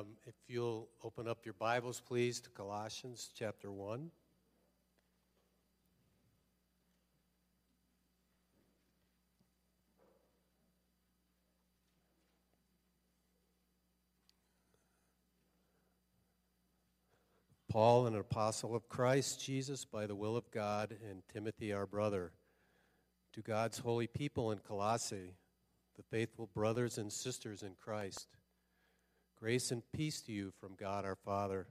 [0.00, 4.10] Um, if you'll open up your Bibles, please, to Colossians chapter 1.
[17.68, 22.32] Paul, an apostle of Christ Jesus by the will of God, and Timothy, our brother,
[23.34, 25.34] to God's holy people in Colossae,
[25.96, 28.28] the faithful brothers and sisters in Christ.
[29.40, 31.66] Grace and peace to you from God our Father.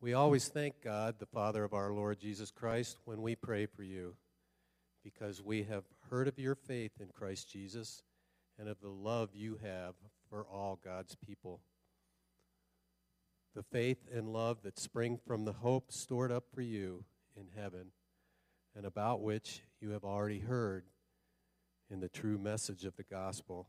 [0.00, 3.82] We always thank God, the Father of our Lord Jesus Christ, when we pray for
[3.82, 4.14] you,
[5.02, 8.02] because we have heard of your faith in Christ Jesus
[8.58, 9.94] and of the love you have
[10.30, 11.60] for all God's people
[13.54, 17.04] the faith and love that spring from the hope stored up for you
[17.36, 17.92] in heaven,
[18.76, 20.84] and about which you have already heard
[21.90, 23.68] in the true message of the gospel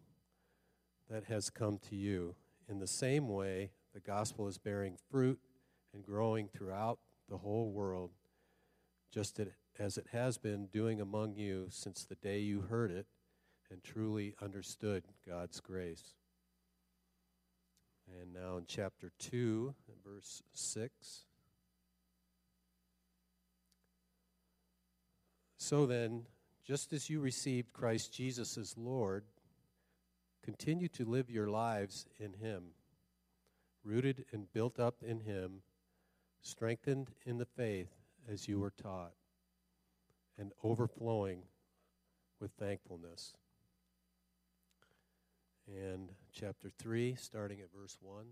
[1.10, 2.36] that has come to you.
[2.70, 5.40] In the same way, the gospel is bearing fruit
[5.94, 8.12] and growing throughout the whole world,
[9.12, 9.40] just
[9.80, 13.06] as it has been doing among you since the day you heard it
[13.72, 16.16] and truly understood God's grace.
[18.22, 21.26] And now in chapter 2, verse 6.
[25.58, 26.26] So then,
[26.64, 29.24] just as you received Christ Jesus as Lord,
[30.46, 32.66] continue to live your lives in Him,
[33.84, 35.64] rooted and built up in Him,
[36.42, 37.90] strengthened in the faith
[38.32, 39.14] as you were taught,
[40.38, 41.42] and overflowing
[42.40, 43.34] with thankfulness
[45.68, 48.26] and chapter 3, starting at verse 1.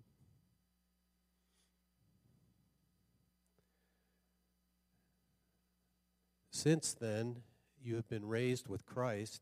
[6.51, 7.37] Since then,
[7.83, 9.41] you have been raised with Christ.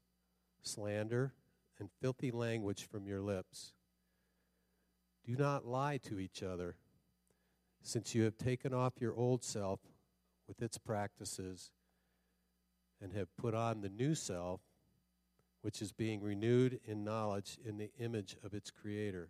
[0.61, 1.33] slander,
[1.79, 3.73] and filthy language from your lips.
[5.25, 6.75] Do not lie to each other,
[7.81, 9.79] since you have taken off your old self
[10.47, 11.71] with its practices
[13.01, 14.61] and have put on the new self,
[15.61, 19.29] which is being renewed in knowledge in the image of its Creator.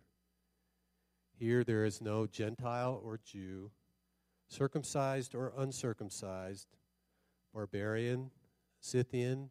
[1.38, 3.70] Here there is no Gentile or Jew,
[4.48, 6.68] circumcised or uncircumcised,
[7.54, 8.30] barbarian,
[8.80, 9.50] Scythian,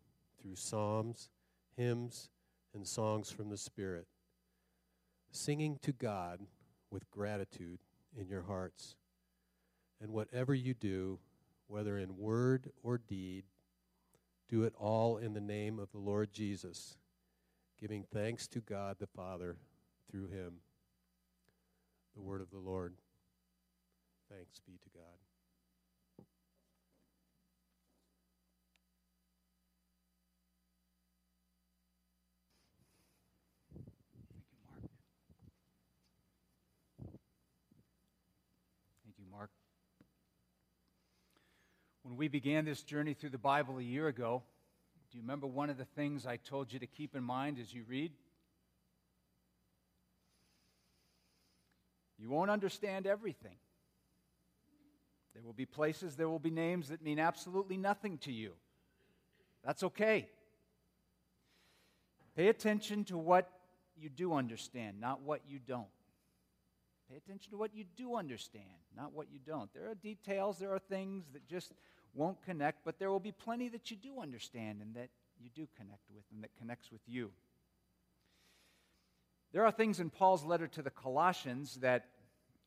[0.41, 1.29] through psalms,
[1.77, 2.29] hymns,
[2.73, 4.07] and songs from the Spirit,
[5.31, 6.39] singing to God
[6.89, 7.79] with gratitude
[8.17, 8.95] in your hearts.
[10.01, 11.19] And whatever you do,
[11.67, 13.43] whether in word or deed,
[14.49, 16.97] do it all in the name of the Lord Jesus,
[17.79, 19.57] giving thanks to God the Father
[20.09, 20.55] through him.
[22.15, 22.93] The word of the Lord.
[24.29, 25.30] Thanks be to God.
[42.21, 44.43] We began this journey through the Bible a year ago,
[45.09, 47.73] do you remember one of the things I told you to keep in mind as
[47.73, 48.11] you read?
[52.19, 53.55] You won't understand everything.
[55.33, 58.51] There will be places, there will be names that mean absolutely nothing to you.
[59.65, 60.29] That's okay.
[62.35, 63.49] Pay attention to what
[63.97, 65.87] you do understand, not what you don't.
[67.09, 68.63] Pay attention to what you do understand,
[68.95, 69.73] not what you don't.
[69.73, 71.73] There are details, there are things that just
[72.13, 75.09] won't connect, but there will be plenty that you do understand and that
[75.39, 77.31] you do connect with and that connects with you.
[79.53, 82.05] There are things in Paul's letter to the Colossians that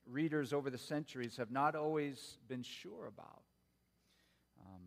[0.06, 3.42] readers over the centuries have not always been sure about.
[4.60, 4.82] Um,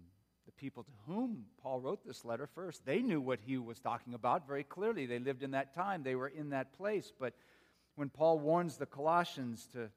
[0.45, 4.13] the people to whom Paul wrote this letter first, they knew what he was talking
[4.13, 5.05] about very clearly.
[5.05, 7.11] They lived in that time, they were in that place.
[7.19, 7.33] But
[7.95, 9.89] when Paul warns the Colossians to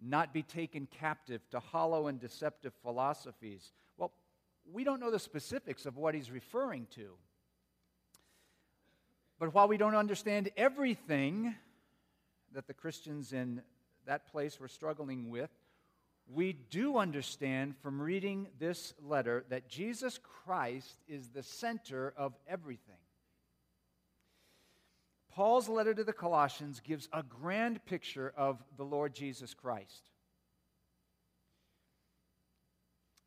[0.00, 3.72] not be taken captive to hollow and deceptive philosophies,
[4.72, 7.10] we don't know the specifics of what he's referring to.
[9.38, 11.54] But while we don't understand everything
[12.52, 13.62] that the Christians in
[14.06, 15.50] that place we're struggling with,
[16.32, 22.96] we do understand from reading this letter that Jesus Christ is the center of everything.
[25.32, 30.10] Paul's letter to the Colossians gives a grand picture of the Lord Jesus Christ.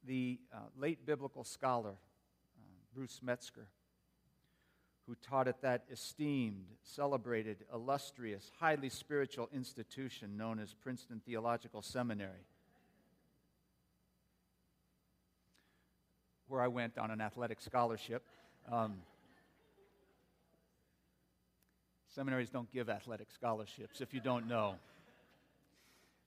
[0.05, 2.63] The uh, late biblical scholar, uh,
[2.94, 3.67] Bruce Metzger,
[5.07, 12.45] who taught at that esteemed, celebrated, illustrious, highly spiritual institution known as Princeton Theological Seminary,
[16.47, 18.23] where I went on an athletic scholarship.
[18.71, 18.95] Um,
[22.13, 24.75] seminaries don't give athletic scholarships, if you don't know.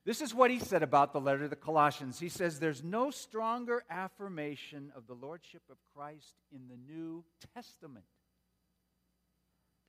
[0.07, 2.17] This is what he said about the letter to the Colossians.
[2.17, 8.05] He says, There's no stronger affirmation of the Lordship of Christ in the New Testament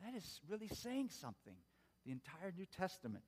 [0.05, 1.55] that is really saying something,
[2.05, 3.23] the entire New Testament.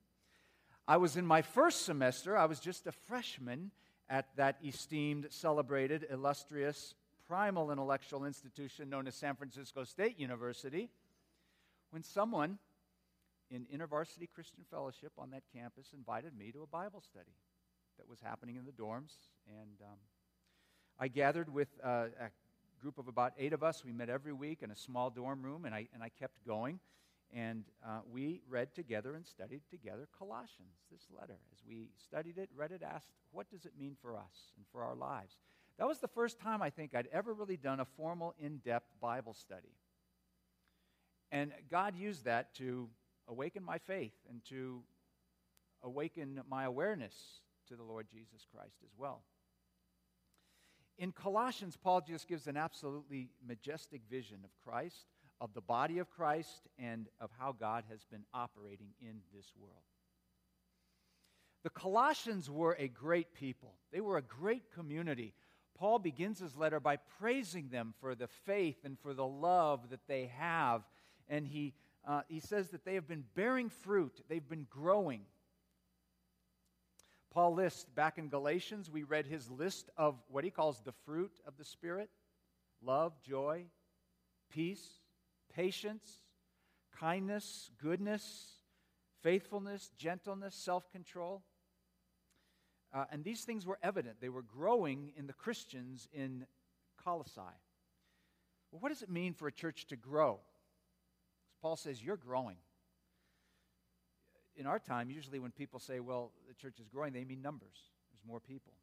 [0.88, 3.70] I was in my first semester, I was just a freshman
[4.08, 6.96] at that esteemed, celebrated, illustrious,
[7.28, 10.90] primal intellectual institution known as San Francisco State University,
[11.90, 12.58] when someone
[13.50, 17.34] in InterVarsity Christian Fellowship on that campus invited me to a Bible study
[17.98, 19.12] that was happening in the dorms.
[19.46, 19.98] And um,
[20.98, 22.30] I gathered with uh, a
[22.80, 23.84] group of about eight of us.
[23.84, 26.78] We met every week in a small dorm room, and I, and I kept going.
[27.32, 31.38] And uh, we read together and studied together Colossians, this letter.
[31.52, 34.82] As we studied it, read it, asked, what does it mean for us and for
[34.82, 35.36] our lives?
[35.78, 38.90] That was the first time I think I'd ever really done a formal, in depth
[39.00, 39.74] Bible study.
[41.30, 42.88] And God used that to
[43.30, 44.82] awaken my faith and to
[45.82, 47.14] awaken my awareness
[47.68, 49.22] to the Lord Jesus Christ as well.
[50.98, 55.06] In Colossians, Paul just gives an absolutely majestic vision of Christ,
[55.40, 59.80] of the body of Christ, and of how God has been operating in this world.
[61.62, 65.34] The Colossians were a great people, they were a great community.
[65.78, 70.06] Paul begins his letter by praising them for the faith and for the love that
[70.06, 70.82] they have.
[71.26, 71.72] And he,
[72.06, 75.22] uh, he says that they have been bearing fruit, they've been growing.
[77.30, 81.32] Paul lists back in Galatians, we read his list of what he calls the fruit
[81.46, 82.10] of the Spirit
[82.82, 83.66] love, joy,
[84.50, 84.84] peace,
[85.54, 86.22] patience,
[86.98, 88.54] kindness, goodness,
[89.22, 91.42] faithfulness, gentleness, self control.
[92.92, 94.16] Uh, and these things were evident.
[94.20, 96.46] They were growing in the Christians in
[97.04, 97.40] Colossae.
[98.72, 100.40] Well, what does it mean for a church to grow?
[101.60, 102.56] Paul says, You're growing
[104.60, 107.90] in our time, usually when people say, well, the church is growing, they mean numbers.
[108.10, 108.74] There's more people.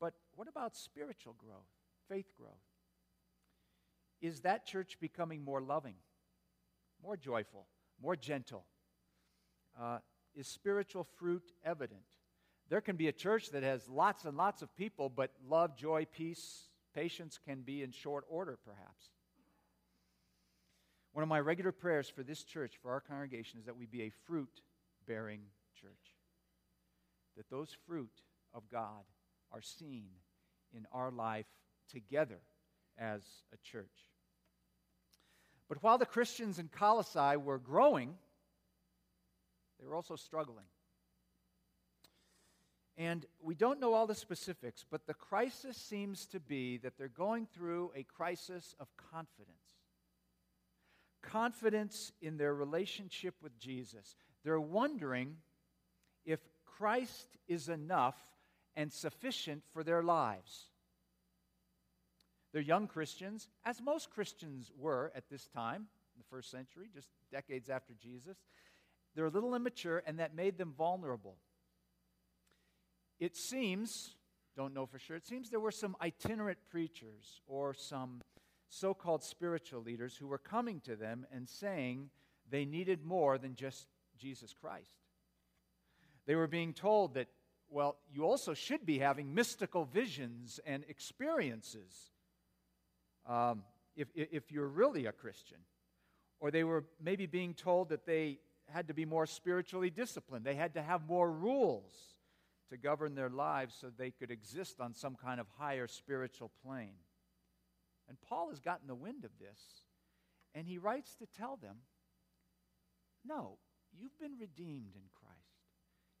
[0.00, 1.68] But what about spiritual growth,
[2.08, 2.52] faith growth?
[4.20, 5.94] Is that church becoming more loving,
[7.02, 7.68] more joyful,
[8.02, 8.64] more gentle?
[9.80, 9.98] Uh,
[10.34, 12.00] is spiritual fruit evident?
[12.68, 16.06] There can be a church that has lots and lots of people, but love, joy,
[16.10, 19.10] peace, patience can be in short order, perhaps.
[21.16, 24.02] One of my regular prayers for this church, for our congregation, is that we be
[24.02, 24.60] a fruit
[25.06, 25.40] bearing
[25.80, 26.12] church.
[27.38, 28.12] That those fruit
[28.52, 29.02] of God
[29.50, 30.08] are seen
[30.76, 31.46] in our life
[31.90, 32.40] together
[32.98, 34.10] as a church.
[35.70, 38.14] But while the Christians in Colossae were growing,
[39.80, 40.66] they were also struggling.
[42.98, 47.08] And we don't know all the specifics, but the crisis seems to be that they're
[47.08, 49.75] going through a crisis of confidence
[51.22, 54.16] confidence in their relationship with Jesus.
[54.44, 55.36] They're wondering
[56.24, 58.16] if Christ is enough
[58.74, 60.66] and sufficient for their lives.
[62.52, 67.08] They're young Christians, as most Christians were at this time, in the first century, just
[67.30, 68.38] decades after Jesus.
[69.14, 71.36] They're a little immature, and that made them vulnerable.
[73.18, 74.14] It seems,
[74.56, 78.22] don't know for sure, it seems there were some itinerant preachers or some
[78.68, 82.10] so called spiritual leaders who were coming to them and saying
[82.50, 83.86] they needed more than just
[84.18, 84.96] Jesus Christ.
[86.26, 87.28] They were being told that,
[87.68, 92.10] well, you also should be having mystical visions and experiences
[93.26, 93.62] um,
[93.96, 95.58] if, if you're really a Christian.
[96.40, 100.54] Or they were maybe being told that they had to be more spiritually disciplined, they
[100.54, 101.92] had to have more rules
[102.70, 106.96] to govern their lives so they could exist on some kind of higher spiritual plane.
[108.08, 109.60] And Paul has gotten the wind of this,
[110.54, 111.76] and he writes to tell them
[113.24, 113.58] no,
[113.92, 115.34] you've been redeemed in Christ,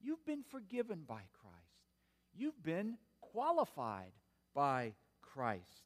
[0.00, 1.86] you've been forgiven by Christ,
[2.34, 4.12] you've been qualified
[4.54, 5.84] by Christ.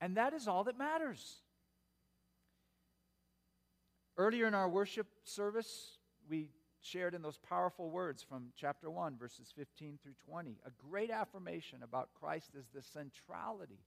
[0.00, 1.42] And that is all that matters.
[4.16, 6.48] Earlier in our worship service, we
[6.80, 11.82] shared in those powerful words from chapter 1, verses 15 through 20, a great affirmation
[11.82, 13.80] about Christ as the centrality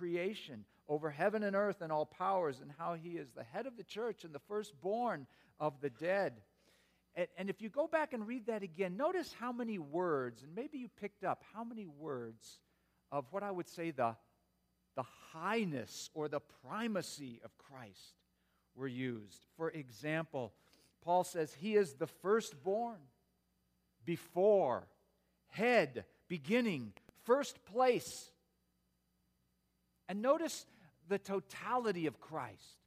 [0.00, 3.76] creation over heaven and earth and all powers, and how he is the head of
[3.76, 5.26] the church and the firstborn
[5.60, 6.32] of the dead.
[7.14, 10.54] And, and if you go back and read that again, notice how many words, and
[10.54, 12.58] maybe you picked up how many words
[13.12, 14.16] of what I would say the,
[14.96, 18.14] the highness or the primacy of Christ
[18.74, 19.46] were used.
[19.58, 20.54] For example,
[21.04, 23.00] Paul says, He is the firstborn,
[24.06, 24.88] before,
[25.48, 28.29] head, beginning, first place.
[30.10, 30.66] And notice
[31.08, 32.80] the totality of Christ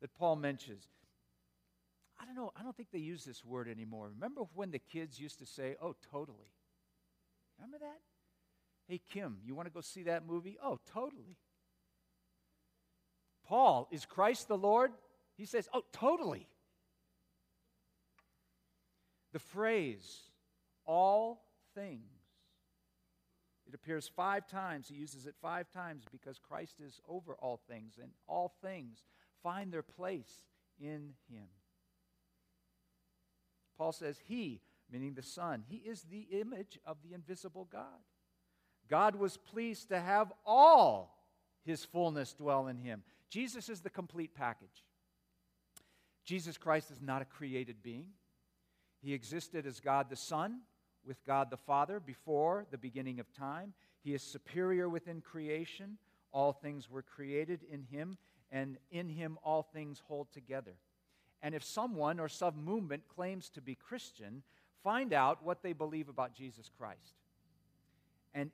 [0.00, 0.82] that Paul mentions.
[2.20, 4.10] I don't know, I don't think they use this word anymore.
[4.12, 6.50] Remember when the kids used to say, oh, totally?
[7.56, 8.00] Remember that?
[8.88, 10.58] Hey, Kim, you want to go see that movie?
[10.60, 11.36] Oh, totally.
[13.46, 14.90] Paul, is Christ the Lord?
[15.36, 16.48] He says, oh, totally.
[19.32, 20.18] The phrase,
[20.84, 21.44] all
[21.76, 22.19] things,
[23.70, 24.88] it appears five times.
[24.88, 29.04] He uses it five times because Christ is over all things, and all things
[29.44, 30.44] find their place
[30.80, 31.46] in him.
[33.78, 34.60] Paul says, He,
[34.90, 38.02] meaning the Son, He is the image of the invisible God.
[38.88, 41.16] God was pleased to have all
[41.64, 43.04] His fullness dwell in Him.
[43.30, 44.84] Jesus is the complete package.
[46.24, 48.08] Jesus Christ is not a created being.
[49.00, 50.60] He existed as God the Son,
[51.06, 53.72] with God the Father before the beginning of time.
[54.02, 55.98] He is superior within creation.
[56.32, 58.16] All things were created in him,
[58.50, 60.74] and in him all things hold together.
[61.42, 64.42] And if someone or some movement claims to be Christian,
[64.82, 67.14] find out what they believe about Jesus Christ.
[68.34, 68.50] And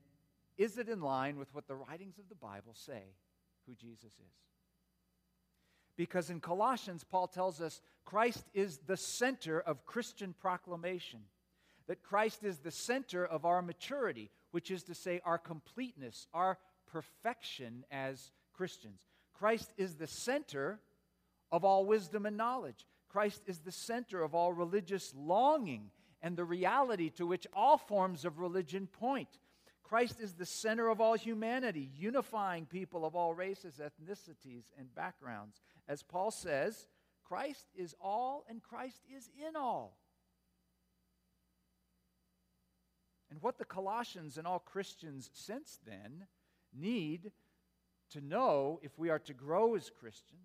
[0.56, 3.02] is it in line with what the writings of the Bible say
[3.66, 4.34] who Jesus is?
[5.96, 11.20] Because in Colossians, Paul tells us Christ is the center of Christian proclamation
[11.88, 16.58] that Christ is the center of our maturity, which is to say, our completeness, our
[16.86, 19.06] perfection as Christians.
[19.34, 20.80] Christ is the center
[21.52, 22.86] of all wisdom and knowledge.
[23.08, 25.90] Christ is the center of all religious longing
[26.22, 29.28] and the reality to which all forms of religion point.
[29.84, 35.60] Christ is the center of all humanity, unifying people of all races, ethnicities, and backgrounds.
[35.86, 36.88] As Paul says,
[37.24, 39.96] Christ is all and Christ is in all.
[43.30, 46.26] And what the Colossians and all Christians since then
[46.72, 47.32] need
[48.10, 50.40] to know if we are to grow as Christians,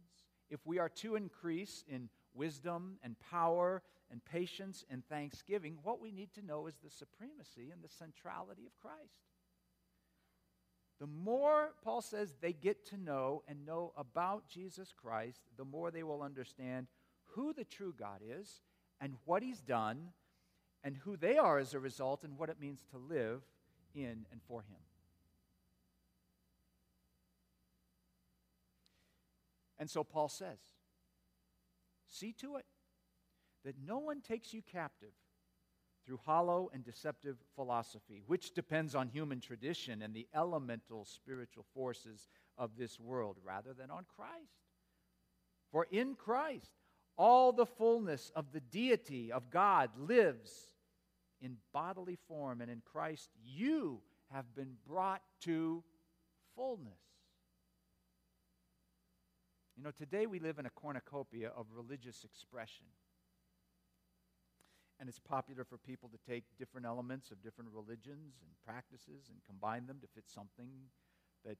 [0.49, 6.11] if we are to increase in wisdom and power and patience and thanksgiving, what we
[6.11, 9.21] need to know is the supremacy and the centrality of Christ.
[10.99, 15.89] The more, Paul says, they get to know and know about Jesus Christ, the more
[15.89, 16.87] they will understand
[17.33, 18.61] who the true God is
[18.99, 20.09] and what he's done
[20.83, 23.41] and who they are as a result and what it means to live
[23.93, 24.79] in and for Him.
[29.77, 30.59] And so Paul says,
[32.07, 32.65] See to it
[33.63, 35.13] that no one takes you captive
[36.05, 42.27] through hollow and deceptive philosophy, which depends on human tradition and the elemental spiritual forces
[42.57, 44.67] of this world, rather than on Christ.
[45.71, 46.73] For in Christ,
[47.17, 50.70] all the fullness of the deity of God lives
[51.41, 55.83] in bodily form, and in Christ you have been brought to
[56.55, 56.99] fullness.
[59.75, 62.85] You know, today we live in a cornucopia of religious expression.
[64.99, 69.39] And it's popular for people to take different elements of different religions and practices and
[69.47, 70.69] combine them to fit something
[71.43, 71.57] that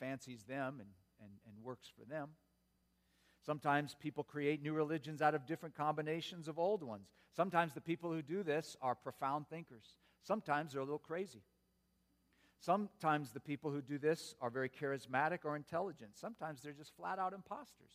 [0.00, 0.88] fancies them and,
[1.20, 2.30] and, and works for them.
[3.44, 7.08] Sometimes people create new religions out of different combinations of old ones.
[7.34, 9.96] Sometimes the people who do this are profound thinkers.
[10.22, 11.42] Sometimes they're a little crazy.
[12.60, 16.12] Sometimes the people who do this are very charismatic or intelligent.
[16.14, 17.90] Sometimes they're just flat out imposters.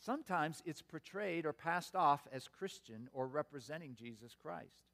[0.00, 4.90] Sometimes it's portrayed or passed off as Christian or representing Jesus Christ.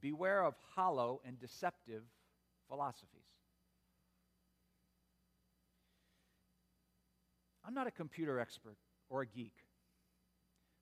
[0.00, 2.04] Beware of hollow and deceptive
[2.68, 3.37] philosophies.
[7.68, 8.78] I'm not a computer expert
[9.10, 9.52] or a geek,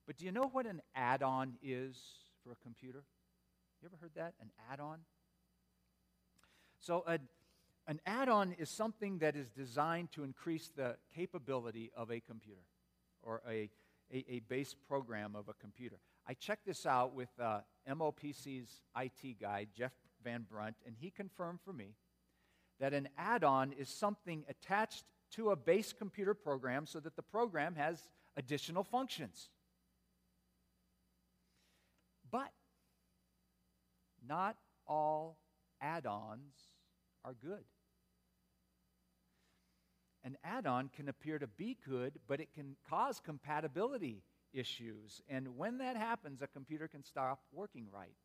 [0.07, 2.00] but do you know what an add on is
[2.45, 3.02] for a computer?
[3.83, 4.35] You ever heard that?
[4.40, 5.00] An add on?
[6.78, 7.19] So, a,
[7.88, 12.62] an add on is something that is designed to increase the capability of a computer
[13.21, 13.69] or a,
[14.14, 15.97] a, a base program of a computer.
[16.28, 21.59] I checked this out with uh, MOPC's IT guy, Jeff Van Brunt, and he confirmed
[21.64, 21.97] for me
[22.78, 25.02] that an add on is something attached
[25.33, 29.49] to a base computer program so that the program has additional functions.
[32.30, 32.52] But
[34.26, 34.56] not
[34.87, 35.38] all
[35.80, 36.54] add ons
[37.25, 37.64] are good.
[40.25, 45.21] An add on can appear to be good, but it can cause compatibility issues.
[45.28, 48.16] And when that happens, a computer can stop working right.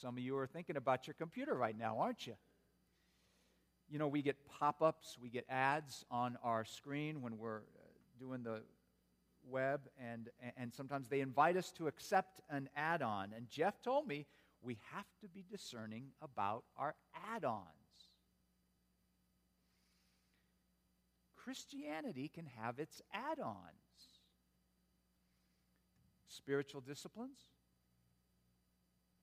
[0.00, 2.34] Some of you are thinking about your computer right now, aren't you?
[3.88, 7.60] You know, we get pop ups, we get ads on our screen when we're uh,
[8.18, 8.62] doing the
[9.48, 13.32] web, and, and sometimes they invite us to accept an add on.
[13.36, 14.26] And Jeff told me
[14.62, 16.94] we have to be discerning about our
[17.34, 17.68] add ons.
[21.36, 23.58] Christianity can have its add ons.
[26.26, 27.38] Spiritual disciplines,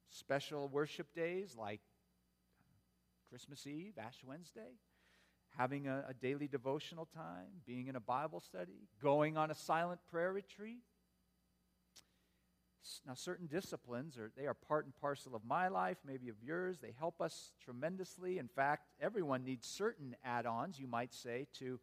[0.10, 1.82] special worship days like
[3.32, 4.76] Christmas Eve, Ash Wednesday,
[5.58, 10.02] having a, a daily devotional time, being in a Bible study, going on a silent
[10.12, 10.82] prayer retreat.
[13.08, 16.80] Now, certain disciplines are they are part and parcel of my life, maybe of yours.
[16.80, 18.38] They help us tremendously.
[18.38, 21.80] In fact, everyone needs certain add-ons, you might say, to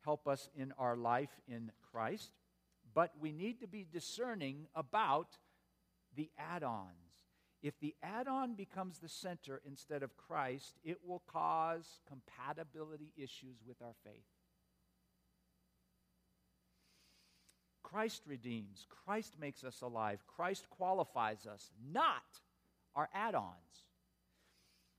[0.00, 2.32] help us in our life in Christ.
[2.92, 5.28] But we need to be discerning about
[6.16, 7.07] the add-ons.
[7.62, 13.56] If the add on becomes the center instead of Christ, it will cause compatibility issues
[13.66, 14.24] with our faith.
[17.82, 22.22] Christ redeems, Christ makes us alive, Christ qualifies us, not
[22.94, 23.54] our add ons.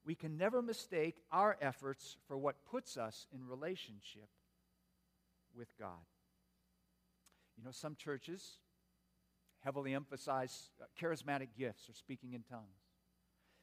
[0.06, 4.28] We can never mistake our efforts for what puts us in relationship
[5.56, 6.06] with God.
[7.58, 8.58] You know, some churches
[9.64, 12.80] heavily emphasize uh, charismatic gifts or speaking in tongues.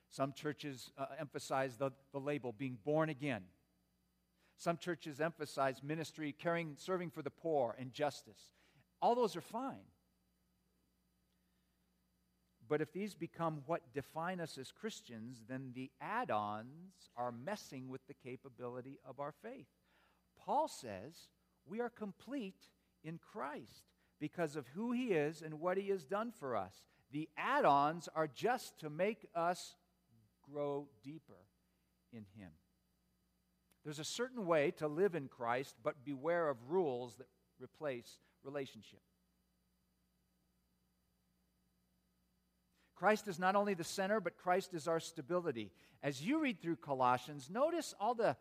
[0.08, 3.42] Some churches uh, emphasize the, the label being born again.
[4.58, 8.40] Some churches emphasize ministry, caring, serving for the poor, and justice.
[9.02, 9.84] All those are fine.
[12.68, 17.88] But if these become what define us as Christians, then the add ons are messing
[17.88, 19.68] with the capability of our faith.
[20.44, 21.28] Paul says
[21.66, 22.66] we are complete
[23.04, 23.84] in Christ
[24.20, 26.82] because of who He is and what He has done for us.
[27.12, 29.76] The add ons are just to make us
[30.50, 31.46] grow deeper
[32.12, 32.50] in Him.
[33.84, 37.28] There's a certain way to live in Christ, but beware of rules that
[37.62, 39.00] replace relationship.
[42.96, 45.70] Christ is not only the center, but Christ is our stability.
[46.02, 48.36] As you read through Colossians, notice all the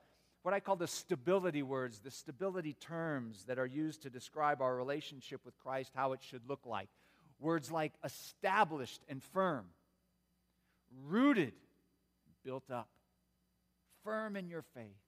[0.46, 4.76] what I call the stability words, the stability terms that are used to describe our
[4.76, 6.88] relationship with Christ, how it should look like.
[7.40, 9.66] Words like established and firm,
[11.08, 11.54] rooted,
[12.44, 12.90] built up,
[14.04, 15.02] firm in your faith.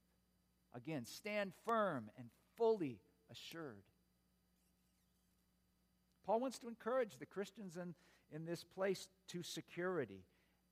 [0.74, 2.98] Again, stand firm and fully
[3.32, 3.84] assured.
[6.26, 7.94] Paul wants to encourage the Christians in,
[8.36, 10.24] in this place to security,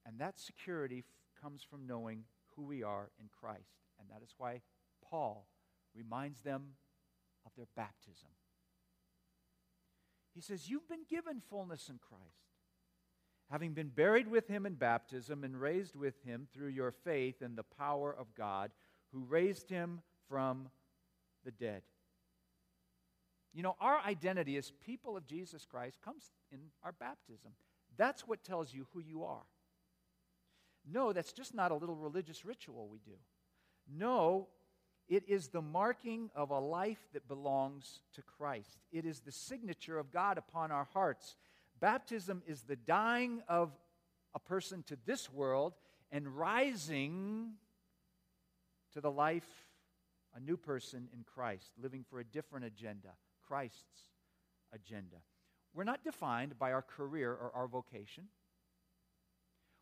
[0.07, 2.23] and that security f- comes from knowing
[2.55, 3.84] who we are in Christ.
[4.05, 4.61] And that is why
[5.09, 5.47] Paul
[5.95, 6.75] reminds them
[7.45, 8.29] of their baptism.
[10.33, 12.23] He says, You've been given fullness in Christ.
[13.49, 17.55] Having been buried with him in baptism and raised with him through your faith in
[17.55, 18.71] the power of God,
[19.13, 20.69] who raised him from
[21.45, 21.83] the dead.
[23.53, 27.51] You know, our identity as people of Jesus Christ comes in our baptism.
[27.95, 29.45] That's what tells you who you are.
[30.91, 33.17] No, that's just not a little religious ritual we do.
[33.91, 34.47] No,
[35.07, 38.79] it is the marking of a life that belongs to Christ.
[38.91, 41.35] It is the signature of God upon our hearts.
[41.79, 43.71] Baptism is the dying of
[44.33, 45.73] a person to this world
[46.11, 47.53] and rising
[48.93, 49.47] to the life,
[50.35, 53.09] a new person in Christ, living for a different agenda,
[53.47, 54.05] Christ's
[54.73, 55.17] agenda.
[55.73, 58.25] We're not defined by our career or our vocation.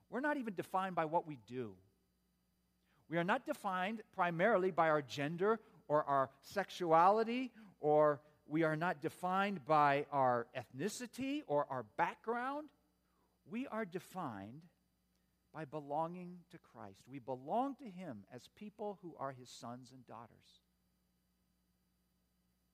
[0.10, 1.74] We're not even defined by what we do.
[3.10, 9.02] We are not defined primarily by our gender or our sexuality, or we are not
[9.02, 12.70] defined by our ethnicity or our background.
[13.50, 14.62] We are defined
[15.54, 17.04] by belonging to Christ.
[17.10, 20.62] We belong to Him as people who are His sons and daughters.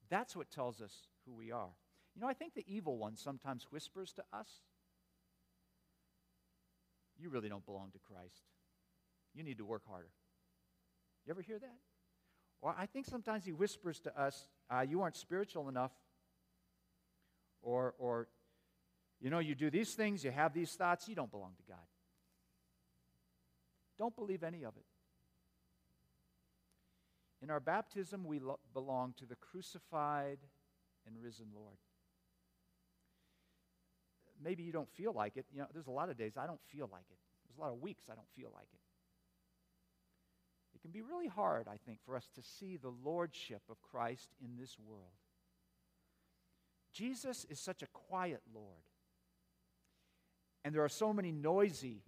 [0.10, 0.94] That's what tells us
[1.26, 1.76] who we are.
[2.16, 4.48] You know, I think the evil one sometimes whispers to us
[7.20, 8.44] You really don't belong to Christ.
[9.36, 10.10] You need to work harder.
[11.30, 11.78] You ever hear that?
[12.60, 15.92] Or I think sometimes he whispers to us, uh, You aren't spiritual enough.
[17.62, 18.30] Or, or,
[19.22, 21.86] you know, you do these things, you have these thoughts, you don't belong to God.
[24.00, 24.86] Don't believe any of it.
[27.44, 30.40] In our baptism, we lo- belong to the crucified
[31.06, 31.78] and risen Lord.
[34.44, 35.46] Maybe you don't feel like it.
[35.54, 37.20] You know, there's a lot of days I don't feel like it.
[37.46, 38.80] There's a lot of weeks I don't feel like it.
[40.80, 44.30] It can be really hard, I think, for us to see the lordship of Christ
[44.42, 45.12] in this world.
[46.94, 48.66] Jesus is such a quiet Lord.
[50.64, 52.04] And there are so many noisy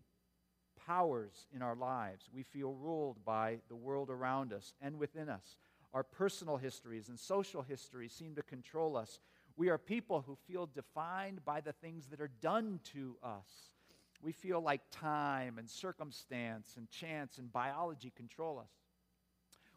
[0.88, 2.30] powers in our lives.
[2.34, 5.58] We feel ruled by the world around us and within us.
[5.94, 9.20] Our personal histories and social histories seem to control us.
[9.58, 13.76] We are people who feel defined by the things that are done to us.
[14.22, 18.72] We feel like time and circumstance and chance and biology control us.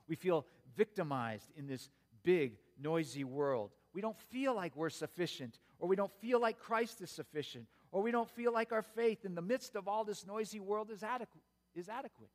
[0.06, 1.88] We feel victimized in this
[2.22, 3.70] big, noisy world.
[3.94, 8.02] We don't feel like we're sufficient, or we don't feel like Christ is sufficient, or
[8.02, 11.02] we don't feel like our faith in the midst of all this noisy world is
[11.02, 11.42] adequate.
[11.74, 12.30] Is adequate.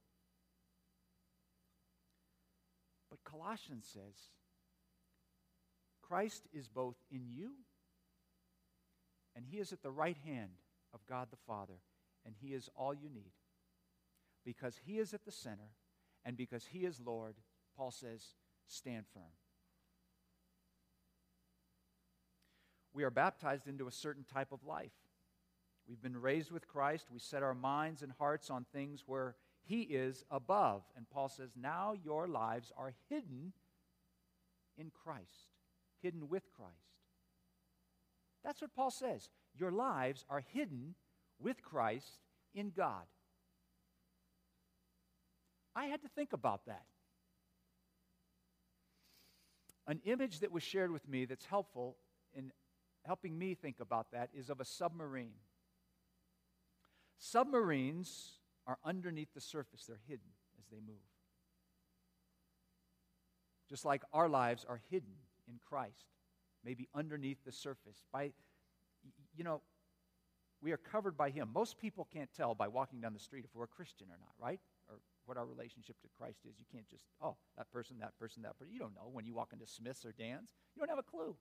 [3.09, 4.15] But Colossians says
[6.01, 7.51] Christ is both in you
[9.35, 10.51] and he is at the right hand
[10.93, 11.75] of God the Father
[12.25, 13.31] and He is all you need.
[14.45, 15.71] Because He is at the center,
[16.25, 17.35] and because He is Lord,
[17.75, 18.23] Paul says,
[18.67, 19.23] stand firm.
[22.93, 24.91] We are baptized into a certain type of life.
[25.87, 27.07] We've been raised with Christ.
[27.11, 30.83] We set our minds and hearts on things where He is above.
[30.95, 33.53] And Paul says, now your lives are hidden
[34.77, 35.49] in Christ,
[36.01, 36.73] hidden with Christ.
[38.43, 39.29] That's what Paul says.
[39.57, 40.95] Your lives are hidden
[41.41, 42.19] with Christ
[42.53, 43.03] in God.
[45.75, 46.83] I had to think about that.
[49.87, 51.95] An image that was shared with me that's helpful
[52.33, 52.51] in
[53.05, 55.33] helping me think about that is of a submarine.
[57.17, 58.33] Submarines
[58.67, 60.95] are underneath the surface, they're hidden as they move.
[63.67, 65.13] Just like our lives are hidden
[65.47, 66.05] in Christ,
[66.63, 68.03] maybe underneath the surface.
[68.11, 68.31] By,
[69.35, 69.61] you know,
[70.61, 71.49] we are covered by Him.
[71.53, 74.33] Most people can't tell by walking down the street if we're a Christian or not,
[74.39, 74.59] right?
[74.89, 76.55] Or what our relationship to Christ is.
[76.59, 78.73] You can't just, oh, that person, that person, that person.
[78.73, 80.53] You don't know when you walk into Smith's or Dan's.
[80.75, 81.35] You don't have a clue.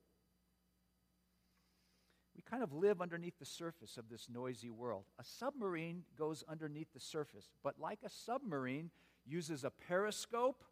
[2.36, 5.04] We kind of live underneath the surface of this noisy world.
[5.18, 8.90] A submarine goes underneath the surface, but like a submarine,
[9.26, 10.64] uses a periscope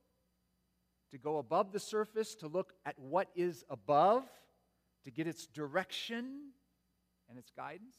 [1.10, 4.24] to go above the surface to look at what is above,
[5.04, 6.50] to get its direction
[7.28, 7.96] and its guidance.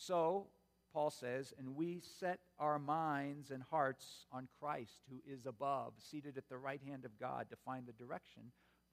[0.00, 0.46] So,
[0.94, 6.38] Paul says, and we set our minds and hearts on Christ, who is above, seated
[6.38, 8.44] at the right hand of God, to find the direction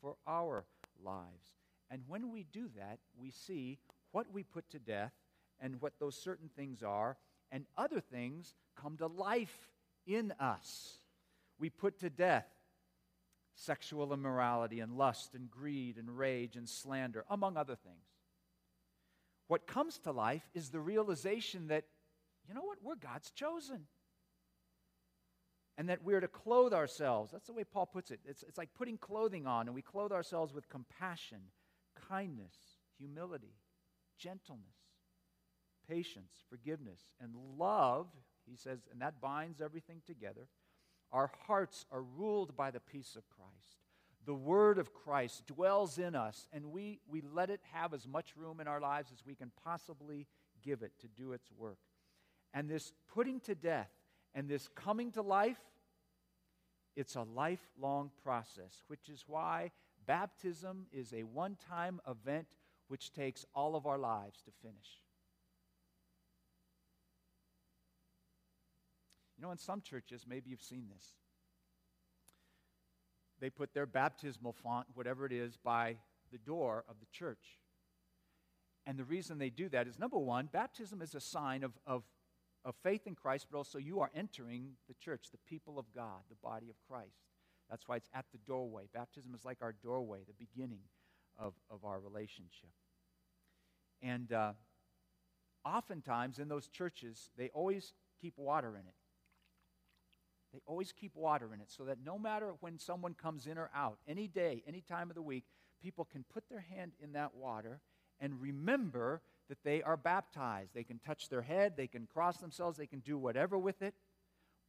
[0.02, 0.66] for our
[1.02, 1.56] lives.
[1.90, 3.80] And when we do that, we see
[4.12, 5.14] what we put to death
[5.62, 7.16] and what those certain things are,
[7.54, 9.70] and other things come to life
[10.06, 10.98] in us.
[11.58, 12.50] We put to death
[13.56, 18.17] sexual immorality and lust and greed and rage and slander, among other things.
[19.48, 21.86] What comes to life is the realization that,
[22.48, 23.88] you know what, we're God's chosen.
[25.78, 27.32] And that we're to clothe ourselves.
[27.32, 28.20] That's the way Paul puts it.
[28.26, 31.40] It's, it's like putting clothing on, and we clothe ourselves with compassion,
[32.10, 32.56] kindness,
[32.98, 33.54] humility,
[34.18, 34.76] gentleness,
[35.88, 38.08] patience, forgiveness, and love.
[38.50, 40.48] He says, and that binds everything together.
[41.12, 43.87] Our hearts are ruled by the peace of Christ
[44.28, 48.36] the Word of Christ dwells in us, and we, we let it have as much
[48.36, 50.28] room in our lives as we can possibly
[50.62, 51.80] give it to do its work.
[52.54, 53.90] And this putting to death
[54.36, 55.62] and this coming to life,
[56.98, 59.72] it's a lifelong process, which is why
[60.06, 62.48] baptism is a one time event
[62.90, 65.02] which takes all of our lives to finish.
[69.38, 71.14] You know, in some churches, maybe you've seen this.
[73.40, 75.98] They put their baptismal font, whatever it is, by
[76.32, 77.60] the door of the church.
[78.86, 82.04] And the reason they do that is number one, baptism is a sign of, of,
[82.64, 86.22] of faith in Christ, but also you are entering the church, the people of God,
[86.30, 87.20] the body of Christ.
[87.70, 88.84] That's why it's at the doorway.
[88.94, 90.84] Baptism is like our doorway, the beginning
[91.38, 92.72] of, of our relationship.
[94.02, 94.54] And uh,
[95.66, 98.96] oftentimes in those churches, they always keep water in it.
[100.54, 103.70] They always keep water in it so that no matter when someone comes in or
[103.76, 105.44] out, any day, any time of the week,
[105.82, 107.82] people can put their hand in that water
[108.20, 110.74] and remember that they are baptized.
[110.74, 113.94] They can touch their head, they can cross themselves, they can do whatever with it,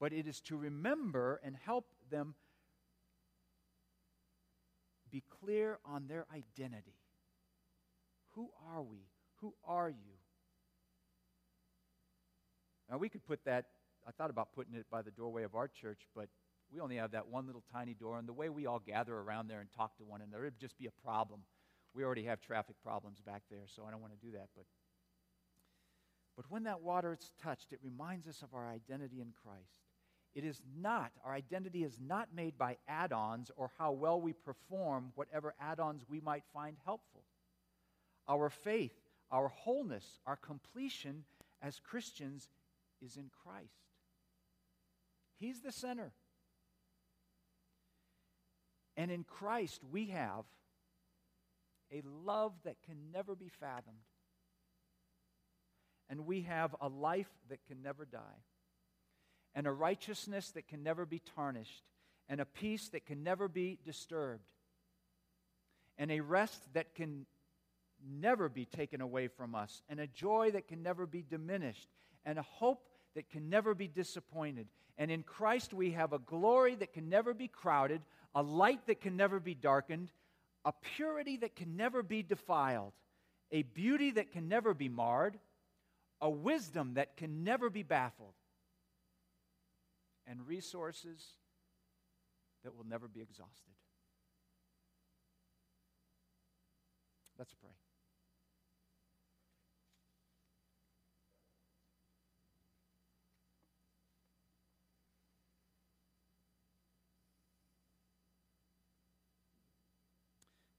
[0.01, 2.35] but it is to remember and help them
[5.11, 6.95] be clear on their identity.
[8.33, 9.09] Who are we?
[9.41, 10.19] Who are you?
[12.91, 13.67] Now, we could put that,
[14.09, 16.29] I thought about putting it by the doorway of our church, but
[16.73, 19.49] we only have that one little tiny door, and the way we all gather around
[19.49, 21.41] there and talk to one another, it'd just be a problem.
[21.95, 24.49] We already have traffic problems back there, so I don't want to do that.
[24.57, 24.65] But,
[26.37, 29.83] but when that water is touched, it reminds us of our identity in Christ.
[30.35, 34.33] It is not, our identity is not made by add ons or how well we
[34.33, 37.25] perform whatever add ons we might find helpful.
[38.29, 38.95] Our faith,
[39.31, 41.25] our wholeness, our completion
[41.61, 42.49] as Christians
[43.03, 43.88] is in Christ.
[45.39, 46.13] He's the center.
[48.97, 50.45] And in Christ, we have
[51.93, 53.97] a love that can never be fathomed.
[56.11, 58.43] And we have a life that can never die.
[59.55, 61.85] And a righteousness that can never be tarnished.
[62.29, 64.51] And a peace that can never be disturbed.
[65.97, 67.27] And a rest that can
[68.05, 69.83] never be taken away from us.
[69.89, 71.89] And a joy that can never be diminished.
[72.25, 74.69] And a hope that can never be disappointed.
[74.97, 78.03] And in Christ, we have a glory that can never be crowded,
[78.35, 80.11] a light that can never be darkened,
[80.65, 82.93] a purity that can never be defiled,
[83.53, 85.39] a beauty that can never be marred,
[86.21, 88.35] a wisdom that can never be baffled,
[90.27, 91.25] and resources
[92.65, 93.73] that will never be exhausted.
[97.39, 97.71] Let's pray.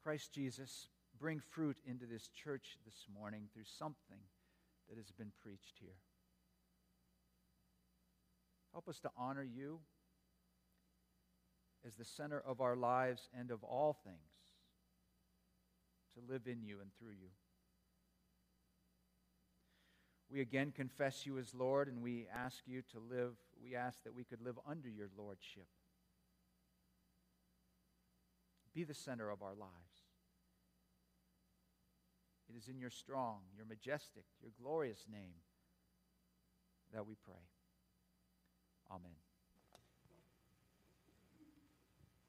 [0.10, 4.18] Christ Jesus, bring fruit into this church this morning through something
[4.90, 6.00] that has been preached here.
[8.72, 9.82] Help us to honor you
[11.86, 14.18] as the center of our lives and of all things,
[16.16, 17.30] to live in you and through you.
[20.32, 24.16] We again confess you as Lord, and we ask you to live, we ask that
[24.16, 25.68] we could live under your Lordship.
[28.74, 29.89] Be the center of our lives.
[32.50, 35.38] It is in your strong, your majestic, your glorious name
[36.94, 37.46] that we pray.
[38.92, 39.29] Amen.